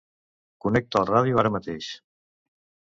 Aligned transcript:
Connecta 0.65 1.03
la 1.03 1.11
ràdio 1.11 1.41
ara 1.43 1.53
mateix. 1.59 1.93